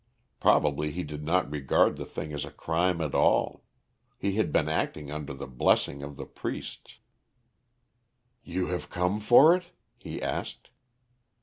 Probably 0.39 0.89
he 0.89 1.03
did 1.03 1.23
not 1.23 1.51
regard 1.51 1.95
the 1.95 2.07
thing 2.07 2.33
as 2.33 2.43
a 2.43 2.49
crime 2.49 3.01
at 3.01 3.13
all; 3.13 3.63
he 4.17 4.35
had 4.37 4.51
been 4.51 4.67
acting 4.67 5.11
under 5.11 5.31
the 5.31 5.45
blessing 5.45 6.01
of 6.01 6.17
the 6.17 6.25
priests. 6.25 6.97
"'You 8.43 8.65
have 8.69 8.89
come 8.89 9.19
for 9.19 9.55
it?' 9.55 9.65
he 9.99 10.19
asked. 10.19 10.71